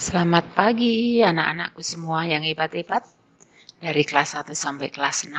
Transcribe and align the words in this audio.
Selamat 0.00 0.56
pagi 0.56 1.20
anak-anakku 1.20 1.84
semua 1.84 2.24
yang 2.24 2.40
hebat-hebat 2.40 3.04
dari 3.84 4.00
kelas 4.00 4.32
1 4.32 4.56
sampai 4.56 4.88
kelas 4.88 5.28
6. 5.28 5.36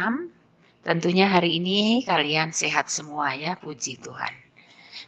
Tentunya 0.85 1.25
hari 1.25 1.57
ini 1.57 2.05
kalian 2.05 2.53
sehat 2.53 2.85
semua 2.85 3.33
ya, 3.33 3.57
puji 3.57 3.97
Tuhan. 3.97 4.29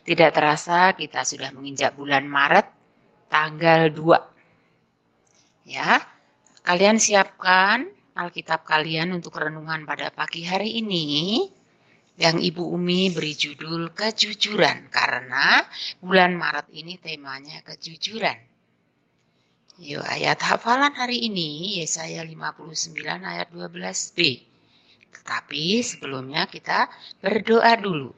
Tidak 0.09 0.33
terasa 0.33 0.97
kita 0.97 1.21
sudah 1.21 1.53
menginjak 1.53 1.93
bulan 1.93 2.25
Maret 2.25 2.65
tanggal 3.29 3.93
2. 3.93 5.69
Ya, 5.69 6.01
kalian 6.65 6.97
siapkan 6.97 7.85
Alkitab 8.17 8.65
kalian 8.65 9.13
untuk 9.13 9.37
renungan 9.37 9.85
pada 9.85 10.09
pagi 10.09 10.49
hari 10.49 10.81
ini 10.81 11.45
yang 12.17 12.41
Ibu 12.41 12.73
Umi 12.73 13.13
beri 13.13 13.37
judul 13.37 13.93
kejujuran 13.93 14.89
karena 14.89 15.61
bulan 16.01 16.41
Maret 16.41 16.73
ini 16.73 16.97
temanya 16.97 17.61
kejujuran. 17.61 18.52
Yuk 19.83 19.99
ayat 19.99 20.39
hafalan 20.39 20.95
hari 20.95 21.27
ini 21.27 21.75
Yesaya 21.83 22.23
59 22.23 22.95
ayat 23.03 23.51
12b. 23.51 24.17
Tetapi 25.11 25.83
sebelumnya 25.83 26.47
kita 26.47 26.87
berdoa 27.19 27.75
dulu. 27.75 28.15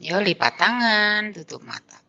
Yuk 0.00 0.24
lipat 0.24 0.56
tangan, 0.56 1.36
tutup 1.36 1.68
mata. 1.68 2.00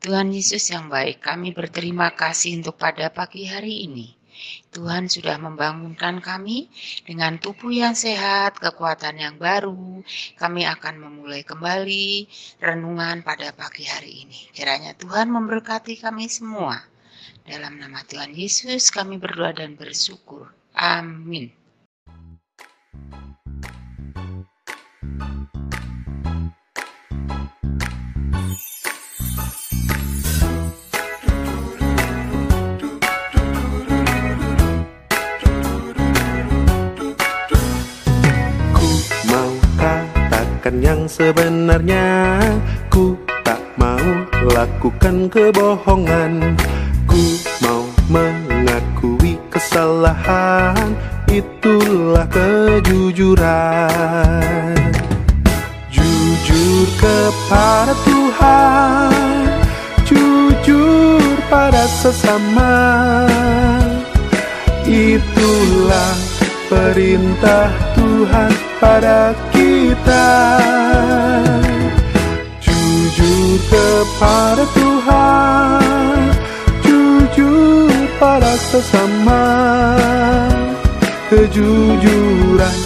Tuhan 0.00 0.32
Yesus 0.32 0.64
yang 0.72 0.88
baik, 0.88 1.20
kami 1.20 1.52
berterima 1.52 2.08
kasih 2.16 2.56
untuk 2.56 2.80
pada 2.80 3.12
pagi 3.12 3.44
hari 3.44 3.84
ini. 3.84 4.16
Tuhan 4.72 5.12
sudah 5.12 5.36
membangunkan 5.36 6.24
kami 6.24 6.72
dengan 7.04 7.36
tubuh 7.36 7.68
yang 7.68 7.92
sehat, 7.92 8.56
kekuatan 8.56 9.20
yang 9.20 9.36
baru. 9.36 10.00
Kami 10.40 10.64
akan 10.64 10.94
memulai 11.04 11.44
kembali 11.44 12.32
renungan 12.64 13.20
pada 13.20 13.52
pagi 13.52 13.84
hari 13.84 14.24
ini. 14.24 14.40
Kiranya 14.56 14.96
Tuhan 14.96 15.28
memberkati 15.28 16.00
kami 16.00 16.32
semua. 16.32 16.95
Dalam 17.46 17.78
nama 17.78 18.02
Tuhan 18.02 18.34
Yesus 18.34 18.90
kami 18.90 19.22
berdoa 19.22 19.54
dan 19.54 19.78
bersyukur. 19.78 20.50
Amin. 20.74 21.54
Yang 40.76 41.18
sebenarnya 41.18 42.38
Ku 42.94 43.18
tak 43.42 43.58
mau 43.74 44.06
lakukan 44.54 45.26
kebohongan 45.26 46.54
Ku 47.16 47.40
mau 47.64 47.88
mengakui 48.12 49.40
kesalahan 49.48 50.92
Itulah 51.32 52.28
kejujuran. 52.28 53.40
Jujur 55.88 56.84
kepada 57.00 57.96
Tuhan 58.04 59.48
Jujur 60.04 61.24
pada 61.48 61.88
sesama. 61.88 63.24
Itulah 64.84 66.20
perintah 66.68 67.72
Tuhan 67.96 68.52
pada 68.76 69.32
kita. 69.56 70.28
Jujur 72.60 73.56
kepada 73.72 74.68
Tuhan 74.76 75.85
Jujur 77.36 77.92
pada 78.16 78.56
sesama 78.56 79.44
Kejujuran 81.28 82.78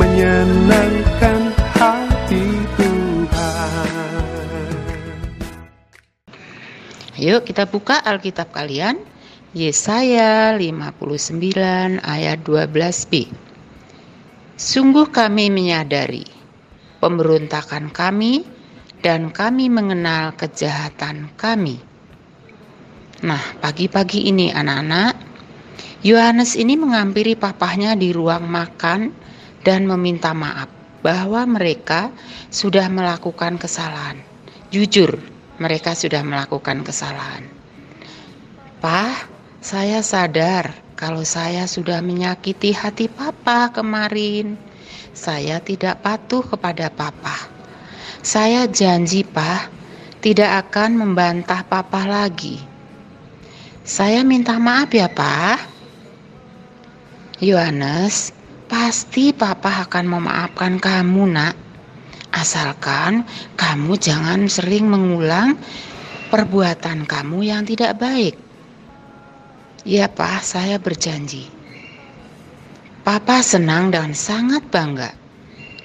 menyenangkan 0.00 1.52
hati 1.76 2.40
Tuhan 2.80 4.24
Yuk 7.20 7.44
kita 7.44 7.68
buka 7.68 8.00
Alkitab 8.00 8.48
kalian. 8.56 8.96
Yesaya 9.52 10.56
59 10.56 12.00
ayat 12.00 12.40
12b. 12.48 13.28
Sungguh 14.56 15.12
kami 15.12 15.52
menyadari 15.52 16.24
pemberontakan 16.96 17.92
kami 17.92 18.48
dan 19.04 19.28
kami 19.28 19.68
mengenal 19.68 20.32
kejahatan 20.40 21.28
kami. 21.36 21.91
Nah, 23.22 23.54
pagi-pagi 23.62 24.26
ini 24.26 24.50
anak-anak, 24.50 25.14
Yohanes 26.02 26.58
ini 26.58 26.74
menghampiri 26.74 27.38
papahnya 27.38 27.94
di 27.94 28.10
ruang 28.10 28.50
makan 28.50 29.14
dan 29.62 29.86
meminta 29.86 30.34
maaf 30.34 30.66
bahwa 31.06 31.46
mereka 31.46 32.10
sudah 32.50 32.90
melakukan 32.90 33.62
kesalahan. 33.62 34.18
Jujur, 34.74 35.22
mereka 35.62 35.94
sudah 35.94 36.26
melakukan 36.26 36.82
kesalahan. 36.82 37.46
Pak, 38.82 39.30
saya 39.62 40.02
sadar 40.02 40.74
kalau 40.98 41.22
saya 41.22 41.70
sudah 41.70 42.02
menyakiti 42.02 42.74
hati 42.74 43.06
papa 43.06 43.70
kemarin. 43.70 44.58
Saya 45.14 45.62
tidak 45.62 46.02
patuh 46.02 46.42
kepada 46.42 46.90
papa. 46.90 47.38
Saya 48.26 48.66
janji, 48.66 49.22
Pak, 49.22 49.70
tidak 50.18 50.66
akan 50.66 51.06
membantah 51.06 51.62
papa 51.62 52.02
lagi. 52.02 52.71
Saya 53.82 54.22
minta 54.22 54.62
maaf 54.62 54.94
ya, 54.94 55.10
Pak. 55.10 55.58
Yohanes, 57.42 58.30
pasti 58.70 59.34
papa 59.34 59.82
akan 59.90 60.06
memaafkan 60.06 60.78
kamu, 60.78 61.26
Nak. 61.34 61.54
Asalkan 62.30 63.26
kamu 63.58 63.98
jangan 63.98 64.46
sering 64.46 64.86
mengulang 64.86 65.58
perbuatan 66.30 67.10
kamu 67.10 67.38
yang 67.42 67.66
tidak 67.66 67.98
baik. 67.98 68.38
Ya, 69.82 70.06
Pak, 70.06 70.46
saya 70.46 70.78
berjanji. 70.78 71.50
Papa 73.02 73.42
senang 73.42 73.90
dan 73.90 74.14
sangat 74.14 74.62
bangga. 74.70 75.10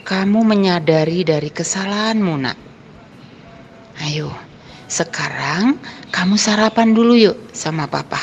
Kamu 0.06 0.46
menyadari 0.46 1.26
dari 1.26 1.50
kesalahanmu, 1.50 2.34
Nak. 2.46 2.58
Ayo, 4.06 4.47
sekarang 4.88 5.76
kamu 6.16 6.40
sarapan 6.40 6.96
dulu 6.96 7.14
yuk 7.20 7.38
sama 7.52 7.88
Papa. 7.92 8.20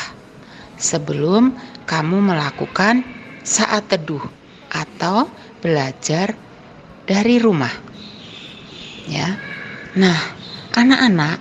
Sebelum 0.80 1.52
kamu 1.84 2.32
melakukan 2.34 3.04
saat 3.44 3.92
teduh 3.92 4.24
atau 4.72 5.28
belajar 5.60 6.32
dari 7.04 7.36
rumah. 7.36 7.72
Ya. 9.04 9.36
Nah, 9.94 10.16
anak-anak, 10.72 11.38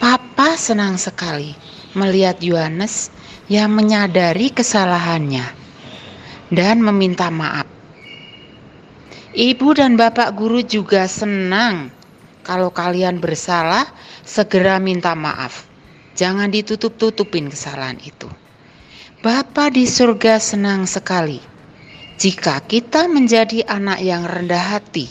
Papa 0.00 0.58
senang 0.58 0.98
sekali 0.98 1.54
melihat 1.92 2.40
Yohanes 2.42 3.12
yang 3.46 3.70
menyadari 3.70 4.50
kesalahannya 4.50 5.44
dan 6.50 6.82
meminta 6.82 7.28
maaf. 7.30 7.68
Ibu 9.32 9.68
dan 9.78 9.96
bapak 9.96 10.36
guru 10.36 10.60
juga 10.60 11.08
senang 11.08 11.88
kalau 12.42 12.74
kalian 12.74 13.22
bersalah, 13.22 13.86
segera 14.26 14.82
minta 14.82 15.14
maaf. 15.14 15.66
Jangan 16.18 16.52
ditutup-tutupin 16.52 17.48
kesalahan 17.48 17.98
itu. 18.02 18.28
Bapa 19.22 19.70
di 19.70 19.86
surga 19.86 20.42
senang 20.42 20.84
sekali 20.84 21.38
jika 22.18 22.58
kita 22.66 23.06
menjadi 23.06 23.62
anak 23.70 24.02
yang 24.02 24.26
rendah 24.26 24.76
hati 24.76 25.10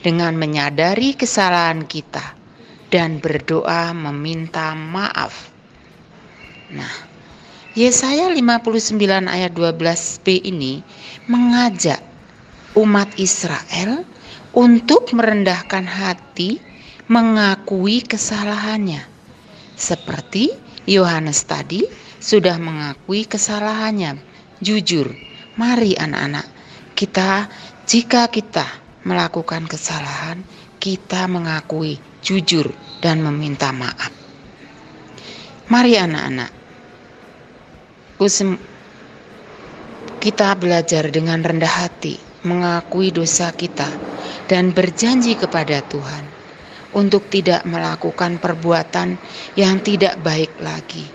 dengan 0.00 0.34
menyadari 0.34 1.14
kesalahan 1.14 1.84
kita 1.84 2.34
dan 2.88 3.20
berdoa 3.20 3.92
meminta 3.92 4.72
maaf. 4.74 5.52
Nah, 6.72 7.12
Yesaya 7.72 8.28
59 8.28 8.96
ayat 9.28 9.52
12b 9.56 10.26
ini 10.44 10.84
mengajak 11.28 12.00
umat 12.76 13.08
Israel 13.16 14.04
untuk 14.52 15.12
merendahkan 15.16 15.88
hati 15.88 16.60
mengakui 17.08 18.04
kesalahannya. 18.04 19.04
Seperti 19.76 20.52
Yohanes 20.84 21.44
tadi 21.48 21.84
sudah 22.20 22.60
mengakui 22.60 23.24
kesalahannya. 23.24 24.20
Jujur, 24.62 25.10
mari 25.58 25.98
anak-anak, 25.98 26.46
kita 26.94 27.50
jika 27.82 28.30
kita 28.30 28.64
melakukan 29.02 29.66
kesalahan, 29.66 30.46
kita 30.78 31.26
mengakui 31.26 31.98
jujur 32.22 32.70
dan 33.02 33.18
meminta 33.26 33.74
maaf. 33.74 34.14
Mari 35.66 35.98
anak-anak, 35.98 36.50
kita 40.22 40.54
belajar 40.54 41.10
dengan 41.10 41.42
rendah 41.42 41.74
hati, 41.82 42.22
mengakui 42.46 43.10
dosa 43.10 43.50
kita, 43.50 43.90
dan 44.52 44.76
berjanji 44.76 45.32
kepada 45.40 45.80
Tuhan 45.88 46.28
untuk 46.92 47.32
tidak 47.32 47.64
melakukan 47.64 48.36
perbuatan 48.36 49.16
yang 49.56 49.80
tidak 49.80 50.20
baik 50.20 50.52
lagi. 50.60 51.08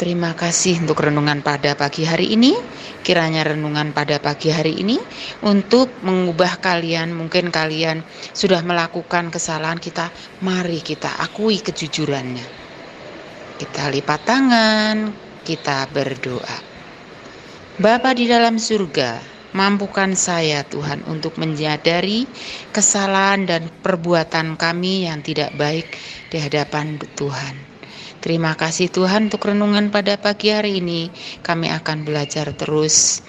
Terima 0.00 0.32
kasih 0.32 0.80
untuk 0.80 1.04
renungan 1.04 1.44
pada 1.44 1.76
pagi 1.76 2.08
hari 2.08 2.32
ini. 2.32 2.56
Kiranya 3.04 3.52
renungan 3.52 3.92
pada 3.92 4.16
pagi 4.16 4.48
hari 4.48 4.80
ini 4.80 4.96
untuk 5.44 5.92
mengubah 6.00 6.56
kalian, 6.56 7.12
mungkin 7.12 7.52
kalian 7.52 8.00
sudah 8.32 8.64
melakukan 8.64 9.28
kesalahan 9.28 9.76
kita, 9.80 10.08
mari 10.40 10.80
kita 10.80 11.20
akui 11.20 11.60
kejujurannya. 11.60 12.44
Kita 13.60 13.88
lipat 13.92 14.20
tangan, 14.24 14.96
kita 15.44 15.84
berdoa. 15.92 16.58
Bapa 17.76 18.12
di 18.16 18.24
dalam 18.24 18.56
surga, 18.56 19.35
mampukan 19.56 20.12
saya 20.12 20.60
Tuhan 20.68 21.00
untuk 21.08 21.40
menyadari 21.40 22.28
kesalahan 22.76 23.48
dan 23.48 23.72
perbuatan 23.80 24.60
kami 24.60 25.08
yang 25.08 25.24
tidak 25.24 25.56
baik 25.56 25.96
di 26.28 26.36
hadapan 26.36 27.00
Tuhan. 27.16 27.56
Terima 28.20 28.52
kasih 28.52 28.92
Tuhan 28.92 29.32
untuk 29.32 29.48
renungan 29.48 29.88
pada 29.88 30.20
pagi 30.20 30.52
hari 30.52 30.84
ini. 30.84 31.08
Kami 31.40 31.72
akan 31.72 32.04
belajar 32.04 32.52
terus 32.52 33.24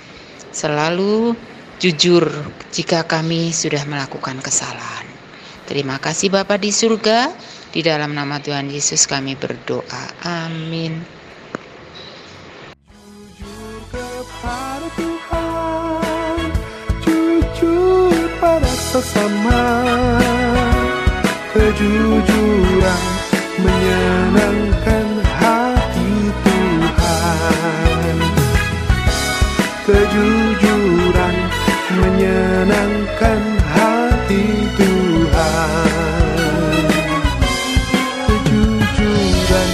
selalu 0.51 1.37
jujur 1.79 2.27
jika 2.73 3.07
kami 3.07 3.55
sudah 3.55 3.87
melakukan 3.87 4.41
kesalahan. 4.43 5.07
Terima 5.63 6.01
kasih 6.01 6.33
Bapa 6.33 6.59
di 6.59 6.75
surga. 6.75 7.31
Di 7.67 7.85
dalam 7.85 8.15
nama 8.15 8.41
Tuhan 8.41 8.73
Yesus 8.73 9.05
kami 9.05 9.37
berdoa. 9.37 10.17
Amin. 10.25 11.16
Sesama 18.87 19.59
Kejujuran 21.51 23.03
menyenangkan 23.59 25.07
hati 25.25 26.11
Tuhan. 26.45 28.17
Kejujuran 29.83 31.35
menyenangkan 31.97 33.41
hati 33.73 34.43
Tuhan. 34.79 35.91
Kejujuran 38.29 39.69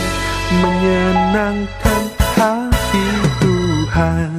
menyenangkan 0.63 2.01
hati 2.39 3.05
Tuhan 3.43 4.32